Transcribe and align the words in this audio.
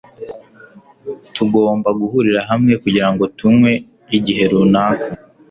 Tugomba 1.35 1.89
guhurira 1.99 2.41
hamwe 2.49 2.73
kugirango 2.83 3.23
tunywe 3.37 3.71
igihe 4.17 4.43
runaka. 4.51 5.07